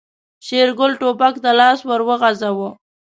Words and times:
شېرګل 0.45 0.91
ټوپک 0.99 1.35
ته 1.43 1.51
لاس 1.59 1.79
ور 1.89 2.01
وغځاوه. 2.07 2.69